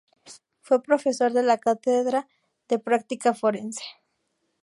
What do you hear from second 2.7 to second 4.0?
Práctica Forense.